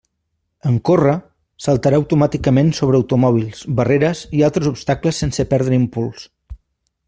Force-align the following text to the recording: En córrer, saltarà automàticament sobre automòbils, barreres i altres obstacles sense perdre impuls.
En 0.69 0.77
córrer, 0.89 1.11
saltarà 1.65 1.99
automàticament 2.01 2.73
sobre 2.79 3.01
automòbils, 3.01 3.61
barreres 3.81 4.25
i 4.39 4.43
altres 4.49 4.71
obstacles 4.73 5.23
sense 5.25 5.47
perdre 5.55 5.81
impuls. 5.83 6.29